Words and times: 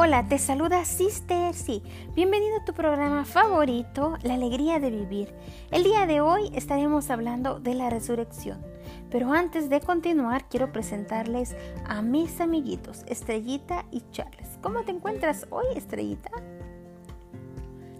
Hola, 0.00 0.28
te 0.28 0.38
saluda 0.38 0.84
Sister 0.84 1.52
Sí. 1.54 1.82
Bienvenido 2.14 2.58
a 2.58 2.64
tu 2.64 2.72
programa 2.72 3.24
favorito, 3.24 4.16
La 4.22 4.34
Alegría 4.34 4.78
de 4.78 4.92
Vivir. 4.92 5.34
El 5.72 5.82
día 5.82 6.06
de 6.06 6.20
hoy 6.20 6.52
estaremos 6.54 7.10
hablando 7.10 7.58
de 7.58 7.74
la 7.74 7.90
resurrección. 7.90 8.64
Pero 9.10 9.32
antes 9.32 9.68
de 9.68 9.80
continuar, 9.80 10.48
quiero 10.48 10.70
presentarles 10.70 11.56
a 11.84 12.00
mis 12.00 12.40
amiguitos, 12.40 13.02
Estrellita 13.08 13.86
y 13.90 14.04
Charles. 14.12 14.56
¿Cómo 14.62 14.84
te 14.84 14.92
encuentras 14.92 15.48
hoy, 15.50 15.66
Estrellita? 15.74 16.30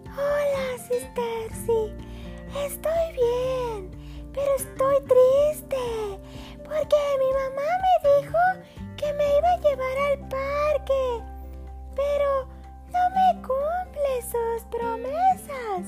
Hola, 0.05 0.79
Sister 0.79 1.53
Sí. 1.67 1.93
Estoy 2.65 3.13
bien, 3.13 3.91
pero 4.33 4.55
estoy 4.57 4.97
triste 5.01 5.77
porque 6.63 6.97
mi 7.19 7.33
mamá 7.33 7.69
me 7.83 8.23
dijo 8.23 8.39
que 8.97 9.13
me 9.15 9.37
iba 9.37 9.51
a 9.51 9.59
llevar 9.59 9.99
al 10.13 10.29
parque 10.29 11.38
pero 11.99 12.47
no 12.93 13.11
me 13.11 13.43
cumple 13.43 14.23
sus 14.23 14.63
promesas. 14.71 15.83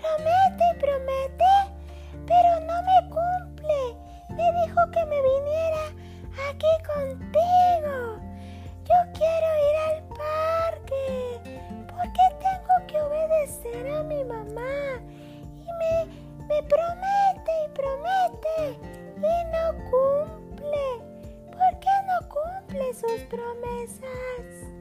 Promete 0.00 0.66
promete, 0.78 1.52
pero 2.26 2.60
no 2.60 2.82
me 2.82 2.98
cumple. 3.10 3.96
Me 4.30 4.46
dijo 4.62 4.80
que 4.92 5.04
me 5.06 5.20
viniera 5.20 5.84
aquí 6.48 6.72
contigo. 6.94 8.20
Yo 8.84 8.98
quiero 9.14 9.48
ir 9.68 9.76
al 9.88 10.02
parque. 10.16 11.40
¿Por 11.88 12.12
qué 12.12 12.26
tengo 12.40 12.86
que 12.86 13.00
obedecer 13.00 13.86
a 13.88 14.02
mi 14.04 14.24
mamá? 14.24 15.00
Y 15.58 15.72
me, 15.80 16.06
me 16.46 16.62
promete 16.62 17.52
y 17.64 17.68
promete 17.74 18.78
y 19.16 19.36
no 19.52 19.90
cumple. 19.90 20.86
¿Por 21.50 21.80
qué 21.80 21.94
no 22.06 22.28
cumple 22.28 22.94
sus 22.94 23.20
promesas? 23.24 24.71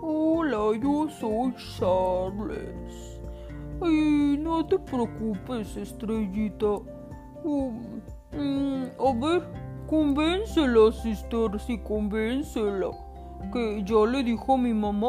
Hola, 0.00 0.78
yo 0.80 1.08
soy 1.08 1.52
Charles. 1.56 3.20
Ay, 3.80 4.38
no 4.38 4.64
te 4.64 4.78
preocupes, 4.78 5.76
estrellita. 5.76 6.78
Um, 7.42 8.00
mm, 8.32 8.84
a 8.96 9.12
ver, 9.20 9.42
convéncela, 9.88 10.92
sister, 10.92 11.58
sí, 11.58 11.78
convéncela. 11.78 12.90
Que 13.52 13.82
ya 13.84 14.06
le 14.08 14.22
dijo 14.22 14.54
a 14.54 14.58
mi 14.58 14.72
mamá 14.72 15.08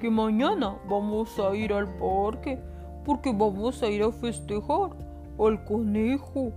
que 0.00 0.08
mañana 0.08 0.78
vamos 0.88 1.38
a 1.38 1.54
ir 1.54 1.74
al 1.74 1.88
parque 1.98 2.58
porque 3.04 3.32
vamos 3.34 3.82
a 3.82 3.88
ir 3.88 4.02
a 4.02 4.12
festejar 4.12 4.96
al 5.38 5.64
conejo. 5.64 6.52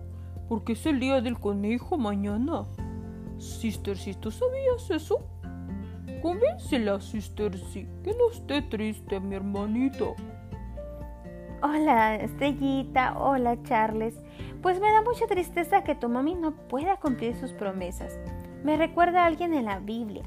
Porque 0.48 0.74
es 0.74 0.86
el 0.86 1.02
día 1.02 1.20
del 1.20 1.38
conejo 1.38 1.98
mañana. 1.98 2.66
Sister, 3.38 3.98
si 3.98 4.14
tú 4.14 4.32
sabías 4.32 4.90
eso. 4.90 5.35
Convéncela, 6.26 7.00
Sister 7.02 7.56
sí, 7.56 7.88
que 8.04 8.16
no 8.16 8.32
esté 8.32 8.64
triste, 8.64 9.20
mi 9.20 9.36
hermanito. 9.36 10.16
Hola, 11.62 12.16
Estrellita. 12.16 13.16
Hola, 13.20 13.62
Charles. 13.62 14.16
Pues 14.64 14.80
me 14.80 14.92
da 14.92 15.04
mucha 15.04 15.28
tristeza 15.28 15.84
que 15.84 15.94
tu 15.94 16.10
mami 16.10 16.34
no 16.34 16.56
pueda 16.68 16.98
cumplir 16.98 17.36
sus 17.36 17.52
promesas. 17.54 18.18
Me 18.64 18.76
recuerda 18.76 19.22
a 19.22 19.28
alguien 19.28 19.54
en 19.54 19.66
la 19.66 19.78
Biblia. 19.78 20.24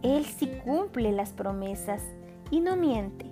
Él 0.00 0.24
sí 0.24 0.50
cumple 0.64 1.12
las 1.12 1.34
promesas 1.34 2.02
y 2.50 2.60
no 2.60 2.76
miente. 2.76 3.26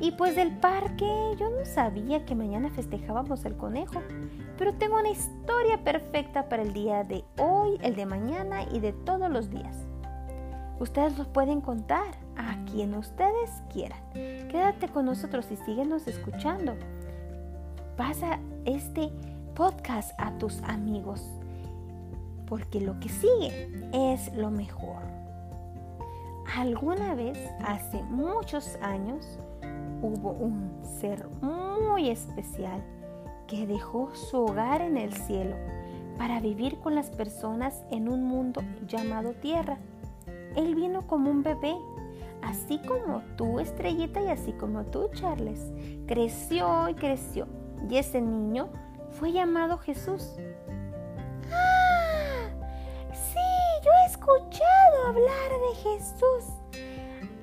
Y 0.00 0.10
pues 0.10 0.36
del 0.36 0.58
parque 0.58 1.10
yo 1.40 1.48
no 1.48 1.64
sabía 1.64 2.26
que 2.26 2.34
mañana 2.34 2.68
festejábamos 2.68 3.46
el 3.46 3.56
conejo, 3.56 4.02
pero 4.58 4.74
tengo 4.74 4.98
una 4.98 5.08
historia 5.08 5.82
perfecta 5.82 6.50
para 6.50 6.64
el 6.64 6.74
día 6.74 7.02
de 7.02 7.24
hoy, 7.38 7.78
el 7.80 7.96
de 7.96 8.04
mañana 8.04 8.64
y 8.70 8.80
de 8.80 8.92
todos 8.92 9.30
los 9.30 9.48
días. 9.48 9.87
Ustedes 10.80 11.18
los 11.18 11.26
pueden 11.26 11.60
contar 11.60 12.14
a 12.36 12.56
quien 12.70 12.94
ustedes 12.94 13.50
quieran. 13.72 13.98
Quédate 14.12 14.88
con 14.88 15.06
nosotros 15.06 15.50
y 15.50 15.56
síguenos 15.56 16.06
escuchando. 16.06 16.74
Pasa 17.96 18.38
este 18.64 19.10
podcast 19.54 20.12
a 20.18 20.30
tus 20.38 20.62
amigos, 20.62 21.22
porque 22.46 22.80
lo 22.80 22.98
que 23.00 23.08
sigue 23.08 23.70
es 23.92 24.32
lo 24.34 24.50
mejor. 24.50 25.02
Alguna 26.56 27.14
vez, 27.14 27.38
hace 27.66 28.02
muchos 28.04 28.76
años, 28.80 29.38
hubo 30.00 30.30
un 30.30 30.70
ser 31.00 31.28
muy 31.42 32.08
especial 32.08 32.82
que 33.48 33.66
dejó 33.66 34.14
su 34.14 34.44
hogar 34.44 34.80
en 34.80 34.96
el 34.96 35.12
cielo 35.12 35.56
para 36.18 36.40
vivir 36.40 36.78
con 36.78 36.94
las 36.94 37.10
personas 37.10 37.82
en 37.90 38.08
un 38.08 38.24
mundo 38.24 38.62
llamado 38.86 39.32
tierra. 39.32 39.78
Él 40.58 40.74
vino 40.74 41.06
como 41.06 41.30
un 41.30 41.44
bebé, 41.44 41.76
así 42.42 42.80
como 42.80 43.22
tú, 43.36 43.60
Estrellita, 43.60 44.20
y 44.20 44.28
así 44.28 44.52
como 44.54 44.84
tú, 44.86 45.08
Charles. 45.14 45.70
Creció 46.08 46.88
y 46.88 46.94
creció. 46.94 47.46
Y 47.88 47.96
ese 47.96 48.20
niño 48.20 48.68
fue 49.12 49.30
llamado 49.30 49.78
Jesús. 49.78 50.34
¡Ah! 51.52 52.48
Sí, 53.12 53.38
yo 53.84 53.90
he 53.92 54.06
escuchado 54.06 55.06
hablar 55.06 55.50
de 55.68 55.76
Jesús. 55.76 56.52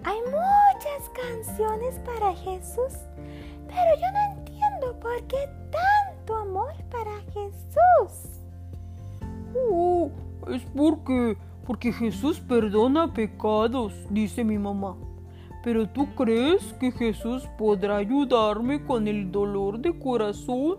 Hay 0.03 0.20
muchas 0.26 1.09
canciones 1.14 1.97
para 2.00 2.36
Jesús, 2.36 2.96
pero 3.66 3.92
yo 4.02 4.12
no 4.12 4.40
entiendo 4.40 5.00
por 5.00 5.24
qué 5.28 5.50
tanto 5.72 6.36
amor 6.36 6.74
para 6.92 7.16
Jesús. 7.32 8.42
Oh, 9.56 10.12
es 10.50 10.64
porque 10.76 11.38
porque 11.66 11.92
Jesús 11.92 12.40
perdona 12.40 13.14
pecados, 13.14 13.94
dice 14.09 14.44
mi 14.44 14.58
mamá. 14.58 14.96
Pero 15.64 15.90
tú 15.90 16.14
crees 16.14 16.74
que 16.74 16.92
Jesús 16.92 17.48
podrá 17.58 17.98
ayudarme 17.98 18.84
con 18.84 19.08
el 19.08 19.31
dolor 19.31 19.80
de 19.80 19.98
corazón? 19.98 20.78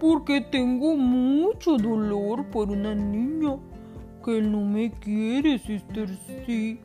Porque 0.00 0.40
tengo 0.40 0.96
mucho 0.96 1.76
dolor 1.76 2.44
por 2.46 2.70
una 2.70 2.94
niña 2.94 3.56
que 4.24 4.42
no 4.42 4.62
me 4.62 4.90
quiere, 4.90 5.58
Sister 5.58 6.08
Sí. 6.44 6.80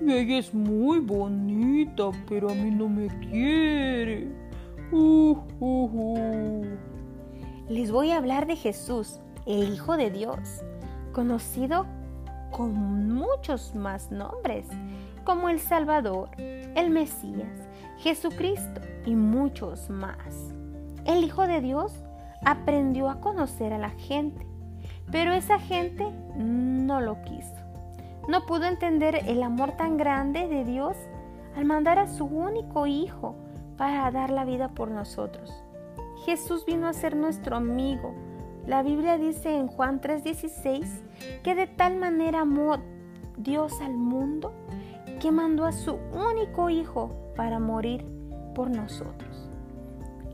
Y 0.00 0.12
ella 0.12 0.38
es 0.38 0.52
muy 0.52 1.00
bonita, 1.00 2.10
pero 2.28 2.50
a 2.50 2.54
mí 2.54 2.70
no 2.70 2.88
me 2.88 3.08
quiere. 3.30 4.28
Uh, 4.92 5.36
uh, 5.60 5.90
uh. 5.92 6.66
Les 7.68 7.90
voy 7.90 8.10
a 8.10 8.18
hablar 8.18 8.46
de 8.46 8.54
Jesús, 8.54 9.18
el 9.46 9.72
Hijo 9.72 9.96
de 9.96 10.10
Dios, 10.10 10.62
conocido 11.12 11.86
con 12.50 13.12
muchos 13.12 13.74
más 13.74 14.10
nombres, 14.10 14.66
como 15.24 15.48
el 15.48 15.60
Salvador, 15.60 16.30
el 16.38 16.90
Mesías, 16.90 17.68
Jesucristo 17.98 18.80
y 19.04 19.14
muchos 19.14 19.90
más. 19.90 20.52
El 21.04 21.24
Hijo 21.24 21.46
de 21.46 21.60
Dios 21.60 21.92
aprendió 22.44 23.08
a 23.10 23.20
conocer 23.20 23.72
a 23.72 23.78
la 23.78 23.90
gente, 23.90 24.46
pero 25.10 25.32
esa 25.32 25.58
gente 25.58 26.10
no 26.36 27.00
lo 27.00 27.22
quiso. 27.22 27.54
No 28.28 28.44
pudo 28.46 28.66
entender 28.66 29.22
el 29.26 29.42
amor 29.42 29.72
tan 29.72 29.96
grande 29.96 30.48
de 30.48 30.64
Dios 30.64 30.96
al 31.56 31.64
mandar 31.64 31.98
a 31.98 32.06
su 32.06 32.24
único 32.26 32.86
Hijo 32.86 33.34
para 33.76 34.10
dar 34.10 34.30
la 34.30 34.44
vida 34.44 34.68
por 34.68 34.90
nosotros. 34.90 35.50
Jesús 36.24 36.66
vino 36.66 36.88
a 36.88 36.92
ser 36.92 37.16
nuestro 37.16 37.56
amigo, 37.56 38.14
la 38.68 38.82
Biblia 38.82 39.16
dice 39.16 39.56
en 39.56 39.66
Juan 39.66 40.00
3:16 40.00 40.86
que 41.42 41.54
de 41.54 41.66
tal 41.66 41.96
manera 41.96 42.42
amó 42.42 42.76
Dios 43.38 43.72
al 43.80 43.94
mundo 43.94 44.52
que 45.20 45.32
mandó 45.32 45.64
a 45.64 45.72
su 45.72 45.94
único 46.12 46.68
hijo 46.68 47.32
para 47.34 47.58
morir 47.58 48.04
por 48.54 48.68
nosotros. 48.68 49.48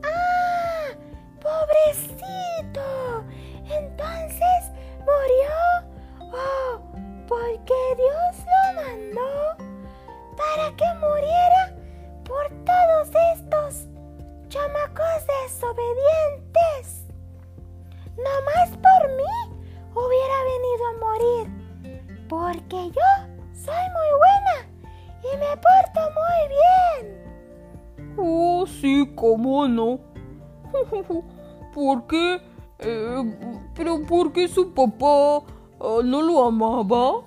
¡Ah! 0.03 0.89
¡Pobrecito! 1.41 3.23
Entonces 3.63 4.71
murió. 4.99 6.33
¡Oh! 6.33 6.81
Porque 7.27 7.73
Dios 7.95 8.45
lo 8.45 8.83
mandó 8.83 9.44
papá 34.75 35.43
ah, 35.79 36.01
no 36.03 36.21
lo 36.21 36.43
amaba? 36.43 37.21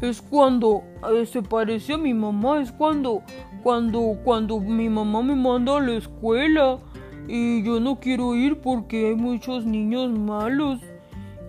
Es 0.00 0.20
cuando 0.20 0.82
eh, 1.12 1.24
se 1.24 1.42
parece 1.42 1.94
a 1.94 1.98
mi 1.98 2.12
mamá, 2.12 2.60
es 2.60 2.70
cuando, 2.70 3.22
cuando, 3.62 4.18
cuando 4.22 4.60
mi 4.60 4.88
mamá 4.88 5.22
me 5.22 5.34
manda 5.34 5.78
a 5.78 5.80
la 5.80 5.94
escuela 5.94 6.78
y 7.26 7.62
yo 7.62 7.80
no 7.80 7.98
quiero 7.98 8.34
ir 8.34 8.60
porque 8.60 9.08
hay 9.08 9.14
muchos 9.14 9.64
niños 9.64 10.10
malos 10.10 10.80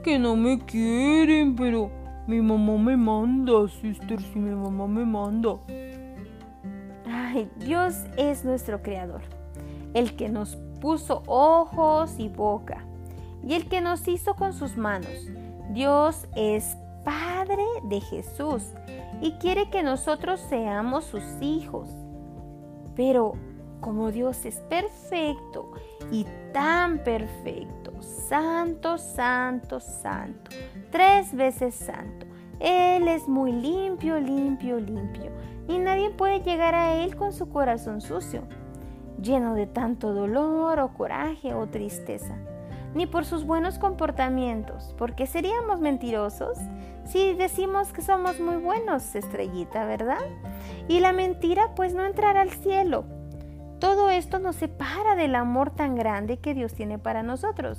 que 0.04 0.18
no 0.18 0.36
me 0.36 0.60
quieren, 0.60 1.56
pero 1.56 1.90
Mi 2.28 2.42
mamá 2.42 2.78
me 2.78 2.98
manda, 2.98 3.68
sister, 3.68 4.20
si 4.20 4.40
mi 4.40 4.56
mamá 4.56 4.88
me 4.88 5.06
manda. 5.06 5.58
Ay, 7.06 7.48
Dios 7.58 8.04
es 8.18 8.44
nuestro 8.44 8.82
creador, 8.82 9.22
el 9.94 10.16
que 10.16 10.28
nos 10.30 10.58
puso 10.82 11.22
ojos 11.28 12.16
y 12.18 12.30
boca, 12.30 12.85
y 13.46 13.54
el 13.54 13.68
que 13.68 13.82
nos 13.82 14.08
hizo 14.08 14.36
con 14.36 14.54
sus 14.54 14.76
manos. 14.76 15.30
Dios 15.70 16.28
es 16.36 16.78
Padre 17.04 17.64
de 17.84 18.02
Jesús 18.02 18.64
y 19.22 19.34
quiere 19.34 19.70
que 19.70 19.84
nosotros 19.84 20.40
seamos 20.50 21.06
sus 21.06 21.24
hijos. 21.42 21.88
Pero 22.96 23.34
como 23.82 24.12
Dios 24.12 24.46
es 24.46 24.56
perfecto 24.62 25.72
y 26.12 26.26
tan 26.54 27.04
perfecto, 27.04 28.02
santo, 28.02 28.98
santo, 28.98 29.80
santo, 29.80 30.52
tres 30.90 31.36
veces 31.36 31.76
santo, 31.76 32.26
Él 32.60 33.08
es 33.08 33.28
muy 33.28 33.52
limpio, 33.52 34.20
limpio, 34.20 34.80
limpio, 34.80 35.32
y 35.68 35.78
nadie 35.78 36.10
puede 36.10 36.42
llegar 36.42 36.74
a 36.74 36.96
Él 36.96 37.16
con 37.16 37.34
su 37.34 37.50
corazón 37.50 38.02
sucio, 38.02 38.44
lleno 39.22 39.54
de 39.54 39.68
tanto 39.68 40.14
dolor 40.14 40.80
o 40.80 40.94
coraje 40.94 41.54
o 41.54 41.68
tristeza 41.68 42.36
ni 42.96 43.06
por 43.06 43.26
sus 43.26 43.46
buenos 43.46 43.78
comportamientos, 43.78 44.96
porque 44.98 45.28
seríamos 45.28 45.82
mentirosos 45.82 46.58
si 47.06 47.36
decimos 47.36 47.94
que 47.94 48.02
somos 48.02 48.40
muy 48.40 48.56
buenos, 48.56 49.14
estrellita, 49.14 49.86
¿verdad? 49.86 50.26
Y 50.88 51.02
la 51.02 51.14
mentira 51.14 51.76
pues 51.76 51.94
no 51.94 52.04
entrará 52.04 52.42
al 52.42 52.50
cielo. 52.50 53.06
Todo 53.80 54.10
esto 54.10 54.40
nos 54.40 54.56
separa 54.56 55.16
del 55.16 55.36
amor 55.36 55.70
tan 55.70 55.96
grande 55.96 56.38
que 56.38 56.56
Dios 56.56 56.74
tiene 56.74 56.98
para 56.98 57.22
nosotros. 57.22 57.78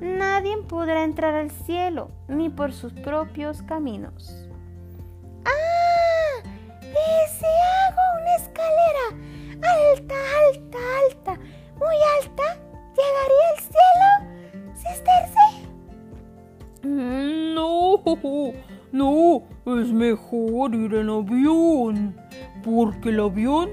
Nadie 0.00 0.56
podrá 0.68 1.02
entrar 1.02 1.34
al 1.34 1.50
cielo, 1.50 2.10
ni 2.28 2.48
por 2.48 2.72
sus 2.72 2.92
propios 2.92 3.62
caminos. 3.62 4.48
¡Ah! 5.44 6.48
¿Y 6.80 7.30
si 7.32 7.46
hago 7.46 8.02
una 8.20 8.36
escalera 8.36 9.06
alta, 9.90 10.14
alta, 10.48 10.78
alta, 11.08 11.40
muy 11.76 11.96
alta? 12.20 12.53
No, 18.92 19.42
es 19.66 19.92
mejor 19.92 20.74
ir 20.74 20.94
en 20.94 21.08
avión, 21.08 22.16
porque 22.62 23.08
el 23.08 23.20
avión 23.20 23.70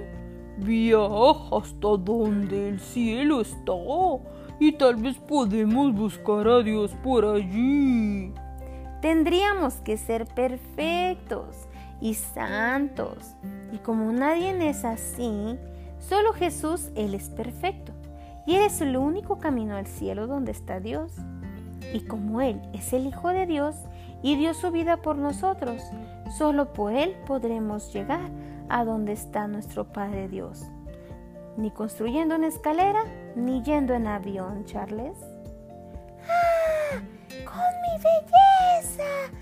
viaja 0.57 1.55
hasta 1.55 1.97
donde 1.97 2.69
el 2.69 2.79
cielo 2.79 3.41
está 3.41 3.73
y 4.59 4.73
tal 4.73 4.95
vez 4.95 5.17
podemos 5.17 5.93
buscar 5.93 6.47
a 6.47 6.61
Dios 6.61 6.95
por 7.03 7.25
allí. 7.25 8.33
Tendríamos 9.01 9.75
que 9.75 9.97
ser 9.97 10.25
perfectos 10.27 11.67
y 11.99 12.13
santos, 12.13 13.35
y 13.71 13.77
como 13.77 14.11
nadie 14.11 14.69
es 14.69 14.85
así, 14.85 15.57
solo 15.99 16.33
Jesús, 16.33 16.89
Él 16.95 17.13
es 17.13 17.29
perfecto 17.29 17.93
y 18.45 18.55
Él 18.55 18.63
es 18.63 18.81
el 18.81 18.97
único 18.97 19.37
camino 19.37 19.75
al 19.75 19.87
cielo 19.87 20.27
donde 20.27 20.51
está 20.51 20.79
Dios. 20.79 21.11
Y 21.93 22.01
como 22.01 22.41
Él 22.41 22.61
es 22.73 22.93
el 22.93 23.07
Hijo 23.07 23.29
de 23.29 23.45
Dios 23.45 23.75
y 24.21 24.35
dio 24.35 24.53
su 24.53 24.71
vida 24.71 24.97
por 24.97 25.17
nosotros, 25.17 25.81
solo 26.37 26.73
por 26.73 26.93
Él 26.93 27.15
podremos 27.25 27.93
llegar 27.93 28.29
a 28.69 28.83
donde 28.85 29.13
está 29.13 29.47
nuestro 29.47 29.85
Padre 29.85 30.27
Dios. 30.27 30.63
Ni 31.57 31.71
construyendo 31.71 32.35
una 32.35 32.47
escalera, 32.47 33.03
ni 33.35 33.61
yendo 33.63 33.93
en 33.93 34.07
avión, 34.07 34.65
Charles. 34.65 35.17
¡Ah! 36.27 37.01
¡Con 37.45 37.63
mi 37.81 38.03
belleza! 38.03 39.40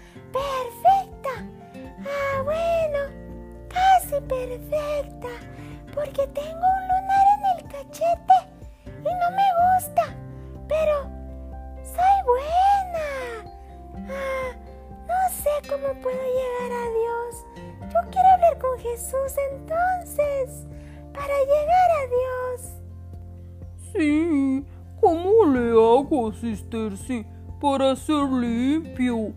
Para 27.61 27.95
ser 27.95 28.29
limpio. 28.31 29.33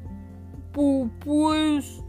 pues, 0.72 2.02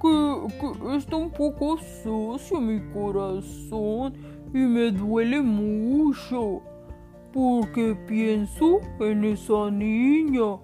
que 0.00 0.96
está 0.96 1.16
un 1.16 1.30
poco 1.30 1.78
sucio 1.78 2.60
mi 2.60 2.80
corazón 2.92 4.14
y 4.52 4.58
me 4.58 4.90
duele 4.90 5.40
mucho 5.42 6.62
porque 7.32 7.96
pienso 8.06 8.80
en 9.00 9.24
esa 9.24 9.70
niña 9.70 10.58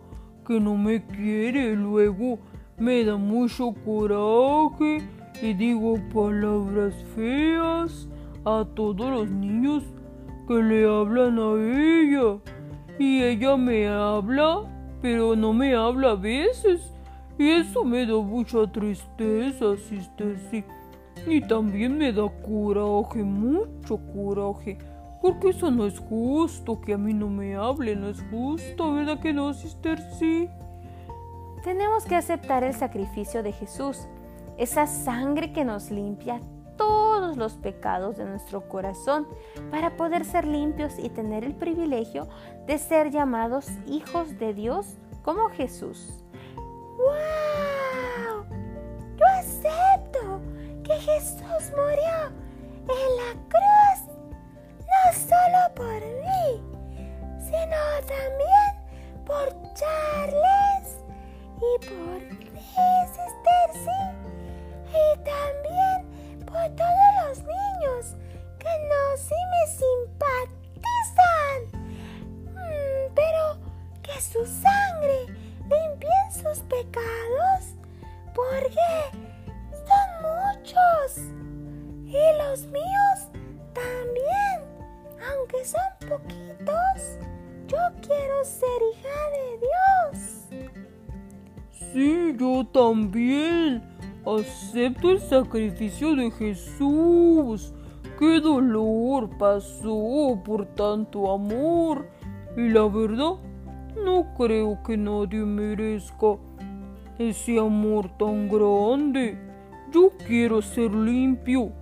que 0.46 0.60
no 0.60 0.76
me 0.76 1.04
quiere. 1.06 1.74
Luego 1.74 2.38
me 2.78 3.04
da 3.04 3.16
mucho 3.16 3.74
coraje 3.84 5.02
y 5.42 5.54
digo 5.54 5.94
palabras 6.12 6.94
feas 7.14 8.08
a 8.44 8.66
todos 8.74 9.10
los 9.10 9.30
niños 9.30 9.82
que 10.46 10.54
le 10.54 10.86
hablan 10.86 11.38
a 11.38 11.52
ella. 11.54 12.38
Y 12.98 13.22
ella 13.22 13.56
me 13.56 13.88
habla, 13.88 14.62
pero 15.02 15.34
no 15.34 15.52
me 15.52 15.74
habla 15.74 16.12
a 16.12 16.14
veces. 16.14 16.92
Y 17.38 17.50
eso 17.50 17.84
me 17.84 18.06
da 18.06 18.16
mucha 18.16 18.66
tristeza. 18.70 19.76
Sí. 19.76 20.64
Y 21.26 21.40
también 21.40 21.98
me 21.98 22.12
da 22.12 22.28
coraje, 22.42 23.22
mucho 23.22 23.98
coraje. 24.12 24.78
Porque 25.20 25.50
eso 25.50 25.70
no 25.70 25.86
es 25.86 25.98
justo, 25.98 26.80
que 26.80 26.92
a 26.92 26.98
mí 26.98 27.14
no 27.14 27.28
me 27.28 27.56
hable, 27.56 27.96
no 27.96 28.08
es 28.08 28.22
justo, 28.30 28.92
¿verdad 28.92 29.18
que 29.20 29.32
no, 29.32 29.54
sister? 29.54 29.98
Sí. 30.18 30.48
Tenemos 31.62 32.04
que 32.04 32.14
aceptar 32.14 32.62
el 32.62 32.74
sacrificio 32.74 33.42
de 33.42 33.52
Jesús, 33.52 34.06
esa 34.58 34.86
sangre 34.86 35.52
que 35.52 35.64
nos 35.64 35.90
limpia 35.90 36.40
todos 37.14 37.36
los 37.36 37.52
pecados 37.52 38.16
de 38.16 38.24
nuestro 38.24 38.68
corazón 38.68 39.28
para 39.70 39.96
poder 39.96 40.24
ser 40.24 40.48
limpios 40.48 40.98
y 40.98 41.10
tener 41.10 41.44
el 41.44 41.54
privilegio 41.54 42.26
de 42.66 42.76
ser 42.76 43.12
llamados 43.12 43.68
hijos 43.86 44.36
de 44.40 44.52
Dios 44.52 44.96
como 45.22 45.48
Jesús. 45.50 46.24
¡Wow! 46.56 48.44
Yo 49.16 49.26
acepto 49.38 50.40
que 50.82 50.94
Jesús 50.94 51.70
murió 51.76 52.32
en 52.82 53.10
la 53.20 53.32
cruz, 53.48 54.16
no 54.80 55.12
solo 55.12 55.72
por 55.76 56.00
mí, 56.24 56.60
sino 57.38 57.80
también 58.08 58.72
por 59.24 59.54
Charles 59.74 60.98
y 61.58 61.78
por 61.86 62.38
ti, 62.40 62.50
Sister 63.06 63.68
y 64.88 65.18
también 65.18 66.14
por 66.44 66.68
todos 66.76 66.93
su 74.20 74.44
sangre 74.46 75.26
limpie 75.68 76.08
sus 76.30 76.60
pecados, 76.64 77.74
porque 78.34 78.74
son 79.70 80.08
muchos. 80.22 81.18
Y 82.06 82.38
los 82.38 82.66
míos 82.66 83.28
también. 83.72 84.74
Aunque 85.30 85.64
son 85.64 86.08
poquitos, 86.08 87.18
yo 87.66 87.78
quiero 88.06 88.44
ser 88.44 88.68
hija 88.92 89.18
de 89.30 89.58
Dios. 89.66 90.74
Sí, 91.92 92.36
yo 92.38 92.66
también. 92.72 93.82
Acepto 94.26 95.10
el 95.10 95.20
sacrificio 95.20 96.14
de 96.14 96.30
Jesús. 96.30 97.74
Qué 98.18 98.40
dolor 98.40 99.28
pasó 99.38 100.40
por 100.44 100.66
tanto 100.74 101.32
amor. 101.32 102.08
Y 102.56 102.68
la 102.68 102.86
verdad, 102.86 103.34
no 104.04 104.34
creo 104.36 104.82
que 104.82 104.96
nadie 104.96 105.44
merezca 105.44 106.36
ese 107.18 107.58
amor 107.58 108.08
tan 108.18 108.48
grande. 108.48 109.38
Yo 109.92 110.10
quiero 110.26 110.60
ser 110.60 110.92
limpio. 110.92 111.72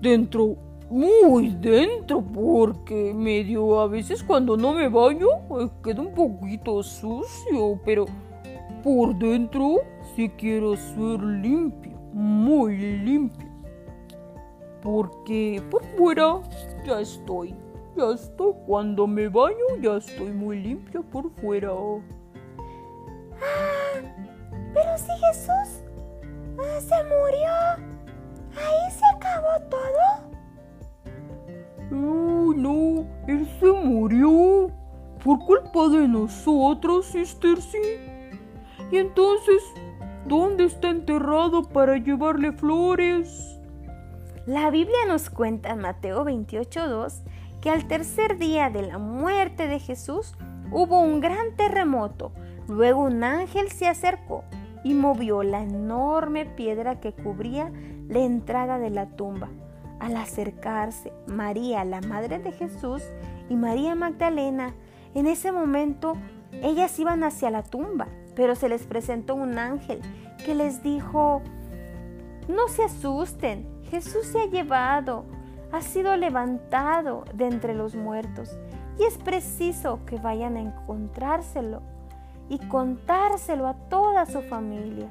Dentro, 0.00 0.56
muy 0.90 1.50
dentro, 1.50 2.22
porque 2.22 3.14
medio 3.14 3.80
a 3.80 3.86
veces 3.86 4.22
cuando 4.22 4.56
no 4.56 4.74
me 4.74 4.88
baño 4.88 5.28
eh, 5.60 5.68
queda 5.82 6.02
un 6.02 6.12
poquito 6.12 6.82
sucio, 6.82 7.80
pero 7.84 8.06
por 8.82 9.16
dentro 9.16 9.76
sí 10.14 10.28
quiero 10.30 10.76
ser 10.76 11.22
limpio, 11.22 11.96
muy 12.12 12.76
limpio. 12.76 13.48
Porque 14.82 15.62
por 15.70 15.84
fuera 15.96 16.40
ya 16.84 17.00
estoy, 17.00 17.54
ya 17.96 18.10
estoy. 18.14 18.52
Cuando 18.66 19.06
me 19.06 19.28
baño 19.28 19.78
ya 19.80 19.96
estoy 19.96 20.32
muy 20.32 20.60
limpio 20.60 21.02
por 21.02 21.30
fuera. 21.40 21.70
Ah, 21.70 22.00
murió. 27.04 27.50
¿Ahí 28.56 28.90
se 28.90 29.06
acabó 29.16 29.58
todo? 29.70 30.04
Uh, 31.90 32.52
no, 32.54 33.06
él 33.26 33.46
se 33.58 33.66
murió. 33.66 34.70
Por 35.22 35.38
culpa 35.40 35.88
de 35.88 36.08
nosotros, 36.08 37.06
Sister 37.06 37.60
sí. 37.60 37.78
Y 38.90 38.98
entonces, 38.98 39.62
¿dónde 40.26 40.64
está 40.64 40.90
enterrado 40.90 41.62
para 41.62 41.96
llevarle 41.96 42.52
flores? 42.52 43.60
La 44.46 44.70
Biblia 44.70 45.06
nos 45.06 45.30
cuenta 45.30 45.70
en 45.70 45.78
Mateo 45.78 46.24
28.2 46.24 47.22
que 47.62 47.70
al 47.70 47.86
tercer 47.86 48.36
día 48.38 48.68
de 48.68 48.82
la 48.82 48.98
muerte 48.98 49.68
de 49.68 49.78
Jesús 49.78 50.34
hubo 50.72 51.00
un 51.00 51.20
gran 51.20 51.54
terremoto. 51.56 52.32
Luego 52.68 53.02
un 53.02 53.22
ángel 53.24 53.70
se 53.70 53.86
acercó 53.86 54.44
y 54.84 54.94
movió 54.94 55.44
la 55.44 55.62
enorme 55.62 56.44
piedra 56.44 57.00
que 57.00 57.12
cubría 57.12 57.70
la 58.08 58.18
entrada 58.18 58.78
de 58.78 58.90
la 58.90 59.06
tumba. 59.06 59.48
Al 60.00 60.16
acercarse 60.16 61.12
María, 61.28 61.84
la 61.84 62.00
madre 62.00 62.40
de 62.40 62.50
Jesús, 62.50 63.02
y 63.48 63.54
María 63.54 63.94
Magdalena, 63.94 64.74
en 65.14 65.26
ese 65.26 65.52
momento 65.52 66.14
ellas 66.62 66.98
iban 66.98 67.22
hacia 67.22 67.50
la 67.50 67.62
tumba, 67.62 68.08
pero 68.34 68.56
se 68.56 68.68
les 68.68 68.86
presentó 68.86 69.36
un 69.36 69.58
ángel 69.58 70.00
que 70.44 70.54
les 70.56 70.82
dijo, 70.82 71.42
no 72.48 72.66
se 72.68 72.82
asusten, 72.82 73.68
Jesús 73.90 74.26
se 74.26 74.40
ha 74.40 74.46
llevado, 74.46 75.26
ha 75.72 75.80
sido 75.80 76.16
levantado 76.16 77.24
de 77.34 77.46
entre 77.46 77.74
los 77.74 77.94
muertos 77.94 78.50
y 78.98 79.04
es 79.04 79.16
preciso 79.16 80.00
que 80.04 80.18
vayan 80.18 80.56
a 80.56 80.60
encontrárselo 80.60 81.80
y 82.48 82.58
contárselo 82.58 83.66
a 83.66 83.74
toda 83.74 84.26
su 84.26 84.42
familia, 84.42 85.08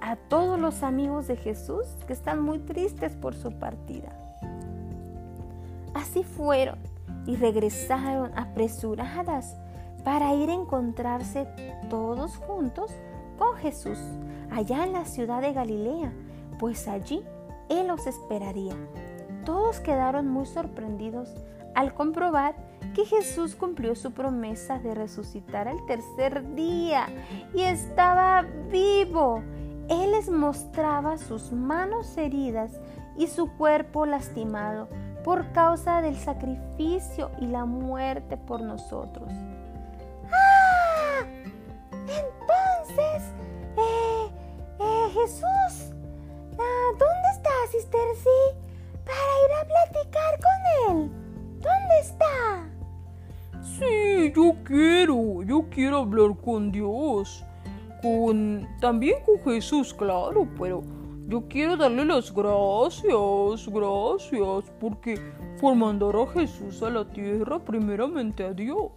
a 0.00 0.16
todos 0.16 0.58
los 0.58 0.84
amigos 0.84 1.26
de 1.26 1.36
Jesús 1.36 1.84
que 2.06 2.12
están 2.12 2.40
muy 2.40 2.60
tristes 2.60 3.16
por 3.16 3.34
su 3.34 3.50
partida. 3.58 4.10
Así 5.94 6.22
fueron 6.22 6.78
y 7.26 7.36
regresaron 7.36 8.30
apresuradas 8.38 9.56
para 10.04 10.34
ir 10.34 10.50
a 10.50 10.54
encontrarse 10.54 11.48
todos 11.90 12.36
juntos 12.36 12.92
con 13.38 13.56
Jesús 13.56 13.98
allá 14.50 14.84
en 14.84 14.92
la 14.92 15.04
ciudad 15.04 15.40
de 15.40 15.52
Galilea, 15.52 16.12
pues 16.58 16.86
allí 16.86 17.24
Él 17.68 17.88
los 17.88 18.06
esperaría. 18.06 18.76
Todos 19.44 19.80
quedaron 19.80 20.28
muy 20.28 20.46
sorprendidos 20.46 21.28
al 21.74 21.94
comprobar 21.94 22.54
que 22.94 23.04
Jesús 23.04 23.54
cumplió 23.54 23.94
su 23.94 24.12
promesa 24.12 24.78
de 24.78 24.94
resucitar 24.94 25.68
al 25.68 25.84
tercer 25.86 26.54
día 26.54 27.06
y 27.54 27.62
estaba 27.62 28.42
vivo. 28.70 29.42
Él 29.88 30.12
les 30.12 30.30
mostraba 30.30 31.18
sus 31.18 31.52
manos 31.52 32.16
heridas 32.16 32.72
y 33.16 33.26
su 33.26 33.50
cuerpo 33.56 34.06
lastimado 34.06 34.88
por 35.24 35.52
causa 35.52 36.00
del 36.02 36.16
sacrificio 36.16 37.30
y 37.40 37.46
la 37.46 37.64
muerte 37.64 38.36
por 38.36 38.60
nosotros. 38.60 39.30
Quiero, 55.74 55.98
hablar 55.98 56.36
con 56.42 56.70
Dios. 56.70 57.44
Con 58.02 58.68
también 58.80 59.18
con 59.24 59.38
Jesús, 59.44 59.94
claro, 59.94 60.48
pero 60.58 60.82
yo 61.28 61.46
quiero 61.48 61.76
darle 61.76 62.04
las 62.04 62.34
gracias, 62.34 63.68
gracias, 63.68 64.72
porque 64.80 65.20
por 65.60 65.76
mandar 65.76 66.16
a 66.16 66.26
Jesús 66.26 66.82
a 66.82 66.90
la 66.90 67.04
tierra, 67.08 67.60
primeramente 67.60 68.44
a 68.44 68.52
Dios, 68.52 68.90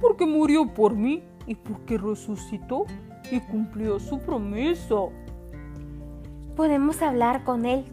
porque 0.00 0.24
murió 0.24 0.72
por 0.72 0.94
mí 0.94 1.24
y 1.48 1.56
porque 1.56 1.98
resucitó 1.98 2.84
y 3.30 3.40
cumplió 3.40 3.98
su 3.98 4.20
promesa. 4.20 4.94
Podemos 6.54 7.02
hablar 7.02 7.42
con 7.42 7.66
Él 7.66 7.84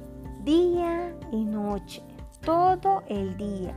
día 0.46 1.16
y 1.32 1.44
noche, 1.44 2.04
todo 2.46 3.02
el 3.08 3.36
día. 3.36 3.76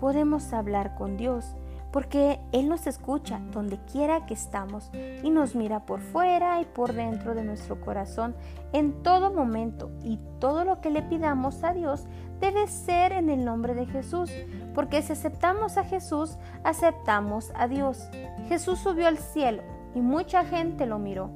Podemos 0.00 0.52
hablar 0.52 0.96
con 0.96 1.16
Dios 1.16 1.54
porque 1.94 2.40
Él 2.50 2.68
nos 2.68 2.88
escucha 2.88 3.40
donde 3.52 3.78
quiera 3.84 4.26
que 4.26 4.34
estamos 4.34 4.90
y 5.22 5.30
nos 5.30 5.54
mira 5.54 5.86
por 5.86 6.00
fuera 6.00 6.60
y 6.60 6.64
por 6.64 6.92
dentro 6.92 7.36
de 7.36 7.44
nuestro 7.44 7.80
corazón 7.80 8.34
en 8.72 9.04
todo 9.04 9.32
momento 9.32 9.92
y 10.02 10.18
todo 10.40 10.64
lo 10.64 10.80
que 10.80 10.90
le 10.90 11.02
pidamos 11.02 11.62
a 11.62 11.72
Dios 11.72 12.08
debe 12.40 12.66
ser 12.66 13.12
en 13.12 13.30
el 13.30 13.44
nombre 13.44 13.74
de 13.74 13.86
Jesús, 13.86 14.28
porque 14.74 15.02
si 15.02 15.12
aceptamos 15.12 15.76
a 15.76 15.84
Jesús, 15.84 16.36
aceptamos 16.64 17.52
a 17.54 17.68
Dios. 17.68 18.02
Jesús 18.48 18.80
subió 18.80 19.06
al 19.06 19.18
cielo 19.18 19.62
y 19.94 20.00
mucha 20.00 20.44
gente 20.44 20.86
lo 20.86 20.98
miró. 20.98 21.30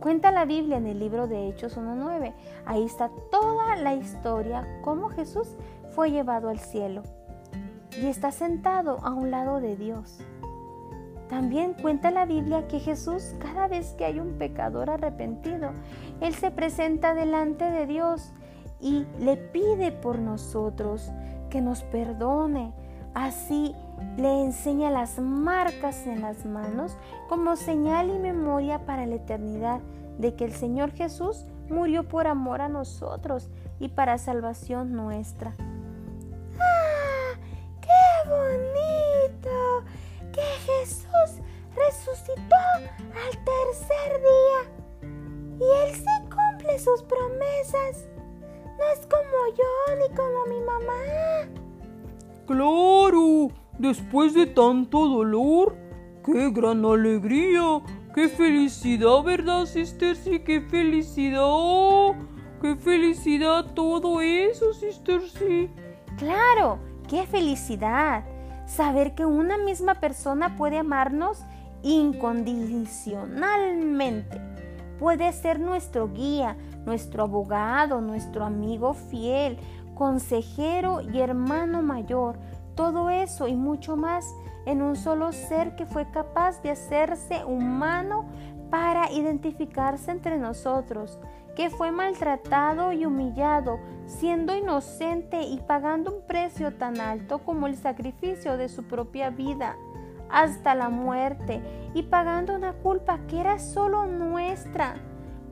Cuenta 0.00 0.32
la 0.32 0.44
Biblia 0.44 0.78
en 0.78 0.88
el 0.88 0.98
libro 0.98 1.28
de 1.28 1.46
Hechos 1.46 1.78
1.9. 1.78 2.34
Ahí 2.66 2.82
está 2.82 3.12
toda 3.30 3.76
la 3.76 3.94
historia, 3.94 4.66
cómo 4.82 5.08
Jesús 5.10 5.56
fue 5.94 6.10
llevado 6.10 6.48
al 6.48 6.58
cielo 6.58 7.04
y 7.98 8.06
está 8.06 8.30
sentado 8.30 8.98
a 9.02 9.10
un 9.10 9.30
lado 9.30 9.60
de 9.60 9.76
Dios. 9.76 10.20
También 11.28 11.74
cuenta 11.74 12.10
la 12.10 12.26
Biblia 12.26 12.66
que 12.66 12.80
Jesús, 12.80 13.34
cada 13.38 13.68
vez 13.68 13.94
que 13.96 14.04
hay 14.04 14.18
un 14.18 14.36
pecador 14.36 14.90
arrepentido, 14.90 15.70
Él 16.20 16.34
se 16.34 16.50
presenta 16.50 17.14
delante 17.14 17.70
de 17.70 17.86
Dios 17.86 18.32
y 18.80 19.06
le 19.20 19.36
pide 19.36 19.92
por 19.92 20.18
nosotros 20.18 21.12
que 21.48 21.60
nos 21.60 21.82
perdone. 21.84 22.72
Así 23.14 23.74
le 24.16 24.42
enseña 24.42 24.90
las 24.90 25.20
marcas 25.20 26.06
en 26.06 26.22
las 26.22 26.44
manos 26.44 26.96
como 27.28 27.54
señal 27.54 28.10
y 28.10 28.18
memoria 28.18 28.84
para 28.84 29.06
la 29.06 29.16
eternidad 29.16 29.80
de 30.18 30.34
que 30.34 30.44
el 30.44 30.52
Señor 30.52 30.90
Jesús 30.90 31.46
murió 31.68 32.08
por 32.08 32.26
amor 32.26 32.60
a 32.60 32.68
nosotros 32.68 33.48
y 33.78 33.88
para 33.88 34.18
salvación 34.18 34.92
nuestra. 34.92 35.54
Bonito 38.30 39.84
que 40.32 40.42
Jesús 40.66 41.42
resucitó 41.74 42.56
al 42.76 43.32
tercer 43.44 44.20
día. 44.20 44.60
Y 45.58 45.88
Él 45.88 45.94
sí 45.94 46.28
cumple 46.30 46.78
sus 46.78 47.02
promesas. 47.02 48.08
No 48.78 48.84
es 48.94 49.06
como 49.06 49.40
yo 49.58 49.96
ni 49.96 50.14
como 50.14 50.46
mi 50.46 50.60
mamá. 50.60 51.50
Claro, 52.46 53.48
después 53.78 54.34
de 54.34 54.46
tanto 54.46 55.06
dolor, 55.06 55.76
qué 56.24 56.50
gran 56.50 56.84
alegría, 56.84 57.82
qué 58.14 58.28
felicidad, 58.28 59.22
¿verdad, 59.22 59.66
Sister? 59.66 60.16
Sí, 60.16 60.40
qué 60.40 60.60
felicidad. 60.62 62.16
Qué 62.62 62.76
felicidad 62.76 63.72
todo 63.74 64.20
eso, 64.20 64.74
Sister, 64.74 65.22
sí. 65.22 65.70
Claro, 66.18 66.78
qué 67.10 67.26
felicidad 67.26 68.24
saber 68.66 69.16
que 69.16 69.26
una 69.26 69.58
misma 69.58 69.96
persona 69.96 70.56
puede 70.56 70.78
amarnos 70.78 71.44
incondicionalmente. 71.82 74.40
Puede 75.00 75.32
ser 75.32 75.58
nuestro 75.58 76.12
guía, 76.12 76.56
nuestro 76.86 77.24
abogado, 77.24 78.00
nuestro 78.00 78.44
amigo 78.44 78.94
fiel, 78.94 79.58
consejero 79.94 81.00
y 81.00 81.20
hermano 81.20 81.82
mayor. 81.82 82.38
Todo 82.76 83.10
eso 83.10 83.48
y 83.48 83.56
mucho 83.56 83.96
más 83.96 84.24
en 84.64 84.80
un 84.80 84.94
solo 84.94 85.32
ser 85.32 85.74
que 85.74 85.86
fue 85.86 86.08
capaz 86.12 86.62
de 86.62 86.70
hacerse 86.70 87.44
humano 87.44 88.26
para 88.70 89.10
identificarse 89.10 90.12
entre 90.12 90.38
nosotros 90.38 91.18
que 91.56 91.70
fue 91.70 91.90
maltratado 91.90 92.92
y 92.92 93.04
humillado, 93.04 93.80
siendo 94.10 94.56
inocente 94.56 95.42
y 95.42 95.58
pagando 95.60 96.12
un 96.12 96.22
precio 96.26 96.74
tan 96.74 97.00
alto 97.00 97.38
como 97.38 97.68
el 97.68 97.76
sacrificio 97.76 98.56
de 98.56 98.68
su 98.68 98.82
propia 98.84 99.30
vida, 99.30 99.76
hasta 100.28 100.74
la 100.74 100.88
muerte, 100.88 101.62
y 101.94 102.02
pagando 102.02 102.54
una 102.54 102.72
culpa 102.72 103.20
que 103.28 103.40
era 103.40 103.58
solo 103.58 104.06
nuestra, 104.06 104.94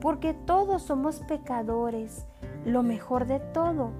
porque 0.01 0.33
todos 0.33 0.83
somos 0.83 1.19
pecadores. 1.21 2.25
Lo 2.65 2.83
mejor 2.83 3.27
de 3.27 3.39
todo, 3.39 3.91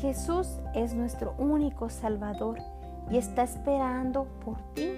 Jesús 0.00 0.58
es 0.74 0.94
nuestro 0.94 1.34
único 1.38 1.88
Salvador 1.90 2.58
y 3.10 3.18
está 3.18 3.42
esperando 3.42 4.26
por 4.44 4.56
ti, 4.74 4.90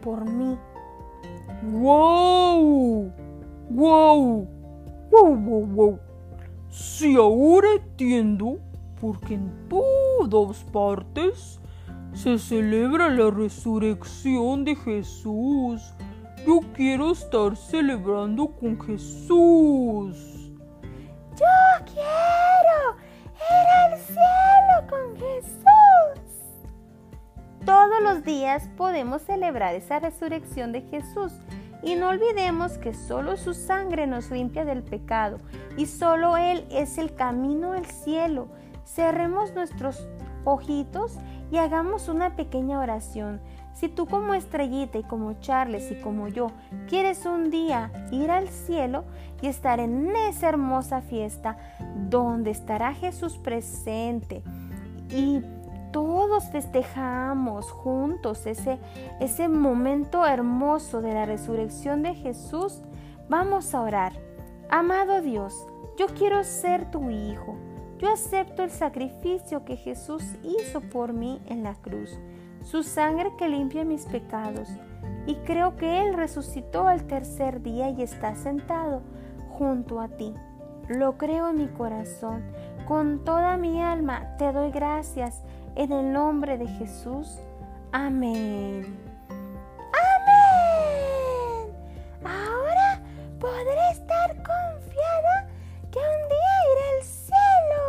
por 0.00 0.24
mí. 0.24 0.56
¡Wow! 1.72 3.12
¡Wow! 3.70 4.48
¡Wow, 5.10 5.36
wow, 5.36 5.66
wow! 5.66 6.09
Si 6.70 7.16
ahora 7.16 7.68
entiendo 7.74 8.58
por 9.00 9.20
qué 9.20 9.34
en 9.34 9.68
todas 9.68 10.62
partes 10.64 11.60
se 12.12 12.38
celebra 12.38 13.08
la 13.08 13.30
resurrección 13.30 14.64
de 14.64 14.76
Jesús. 14.76 15.94
Yo 16.46 16.60
quiero 16.74 17.12
estar 17.12 17.56
celebrando 17.56 18.48
con 18.48 18.80
Jesús. 18.80 20.16
Yo 21.36 21.84
quiero 21.86 22.96
ir 23.34 23.68
al 23.84 23.98
cielo 23.98 24.88
con 24.88 25.16
Jesús. 25.16 25.60
Todos 27.64 28.02
los 28.02 28.24
días 28.24 28.68
podemos 28.76 29.22
celebrar 29.22 29.74
esa 29.74 30.00
resurrección 30.00 30.72
de 30.72 30.82
Jesús 30.82 31.32
y 31.82 31.94
no 31.94 32.08
olvidemos 32.08 32.78
que 32.78 32.94
solo 32.94 33.36
su 33.36 33.54
sangre 33.54 34.06
nos 34.06 34.30
limpia 34.30 34.64
del 34.64 34.82
pecado 34.82 35.38
y 35.76 35.86
solo 35.86 36.36
Él 36.36 36.66
es 36.70 36.98
el 36.98 37.14
camino 37.14 37.72
al 37.72 37.86
cielo. 37.86 38.48
Cerremos 38.84 39.54
nuestros 39.54 40.06
ojitos 40.44 41.18
y 41.50 41.58
hagamos 41.58 42.08
una 42.08 42.36
pequeña 42.36 42.78
oración. 42.78 43.40
Si 43.72 43.88
tú 43.88 44.06
como 44.06 44.34
estrellita 44.34 44.98
y 44.98 45.02
como 45.04 45.34
Charles 45.40 45.90
y 45.90 45.94
como 45.94 46.28
yo 46.28 46.48
quieres 46.88 47.24
un 47.24 47.50
día 47.50 47.90
ir 48.10 48.30
al 48.30 48.48
cielo 48.48 49.04
y 49.40 49.46
estar 49.46 49.80
en 49.80 50.14
esa 50.14 50.48
hermosa 50.48 51.00
fiesta 51.00 51.56
donde 52.08 52.50
estará 52.50 52.92
Jesús 52.92 53.38
presente 53.38 54.42
y 55.08 55.42
festejamos 56.48 57.70
juntos 57.70 58.46
ese, 58.46 58.78
ese 59.20 59.48
momento 59.48 60.26
hermoso 60.26 61.02
de 61.02 61.12
la 61.12 61.26
resurrección 61.26 62.02
de 62.02 62.14
Jesús, 62.14 62.82
vamos 63.28 63.74
a 63.74 63.80
orar. 63.80 64.12
Amado 64.68 65.20
Dios, 65.20 65.66
yo 65.98 66.06
quiero 66.06 66.44
ser 66.44 66.90
tu 66.90 67.10
hijo. 67.10 67.56
Yo 67.98 68.10
acepto 68.10 68.62
el 68.62 68.70
sacrificio 68.70 69.64
que 69.64 69.76
Jesús 69.76 70.24
hizo 70.42 70.80
por 70.80 71.12
mí 71.12 71.42
en 71.46 71.62
la 71.62 71.74
cruz, 71.74 72.18
su 72.64 72.82
sangre 72.82 73.32
que 73.36 73.48
limpia 73.48 73.84
mis 73.84 74.06
pecados, 74.06 74.70
y 75.26 75.34
creo 75.44 75.76
que 75.76 76.02
Él 76.02 76.14
resucitó 76.14 76.88
al 76.88 77.04
tercer 77.06 77.60
día 77.62 77.90
y 77.90 78.00
está 78.02 78.34
sentado 78.34 79.02
junto 79.50 80.00
a 80.00 80.08
ti. 80.08 80.32
Lo 80.88 81.18
creo 81.18 81.50
en 81.50 81.56
mi 81.56 81.68
corazón. 81.68 82.42
Con 82.88 83.22
toda 83.22 83.56
mi 83.56 83.80
alma 83.82 84.36
te 84.38 84.50
doy 84.52 84.70
gracias 84.70 85.42
en 85.80 85.92
el 85.92 86.12
nombre 86.12 86.58
de 86.58 86.66
Jesús. 86.66 87.38
Amén. 87.90 88.98
Amén. 90.10 91.72
Ahora 92.22 93.02
podré 93.38 93.90
estar 93.90 94.28
confiada 94.36 95.48
que 95.90 95.98
un 95.98 96.28
día 96.28 96.54
iré 96.70 96.86
al 96.96 97.02
cielo. 97.02 97.86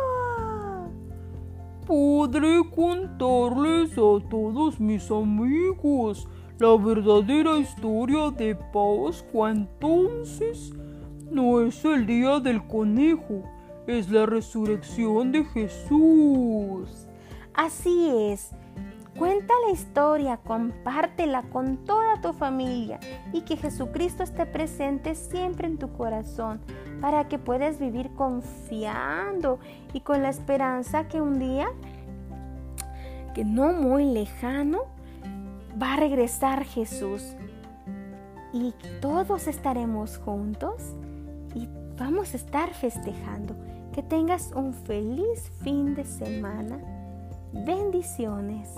Podré 1.86 2.62
contarles 2.74 3.92
a 3.92 4.26
todos 4.30 4.80
mis 4.80 5.10
amigos 5.10 6.26
la 6.58 6.74
verdadera 6.78 7.58
historia 7.58 8.30
de 8.30 8.54
Pascua. 8.54 9.50
Entonces, 9.50 10.72
no 11.30 11.60
es 11.60 11.84
el 11.84 12.06
día 12.06 12.40
del 12.40 12.66
conejo, 12.66 13.42
es 13.86 14.08
la 14.08 14.24
resurrección 14.24 15.30
de 15.30 15.44
Jesús. 15.44 17.06
Así 17.54 18.10
es. 18.10 18.50
Cuenta 19.18 19.52
la 19.66 19.72
historia, 19.72 20.38
compártela 20.38 21.42
con 21.42 21.84
toda 21.84 22.20
tu 22.22 22.32
familia 22.32 22.98
y 23.32 23.42
que 23.42 23.58
Jesucristo 23.58 24.22
esté 24.22 24.46
presente 24.46 25.14
siempre 25.14 25.68
en 25.68 25.76
tu 25.76 25.92
corazón 25.92 26.60
para 27.00 27.28
que 27.28 27.38
puedas 27.38 27.78
vivir 27.78 28.10
confiando 28.14 29.58
y 29.92 30.00
con 30.00 30.22
la 30.22 30.30
esperanza 30.30 31.08
que 31.08 31.20
un 31.20 31.38
día, 31.38 31.68
que 33.34 33.44
no 33.44 33.72
muy 33.74 34.06
lejano, 34.06 34.84
va 35.80 35.92
a 35.92 35.96
regresar 35.96 36.64
Jesús 36.64 37.36
y 38.52 38.74
todos 39.00 39.46
estaremos 39.46 40.18
juntos 40.18 40.94
y 41.54 41.68
vamos 41.98 42.32
a 42.32 42.36
estar 42.38 42.72
festejando. 42.72 43.54
Que 43.92 44.02
tengas 44.02 44.52
un 44.52 44.72
feliz 44.72 45.50
fin 45.62 45.94
de 45.94 46.04
semana 46.06 46.78
Bendiciones. 47.52 48.70